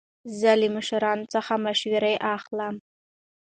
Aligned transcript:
زه 0.39 0.51
له 0.61 0.67
مشرانو 0.75 1.29
څخه 1.33 1.53
مشوره 1.65 2.13
اخلم. 2.35 2.75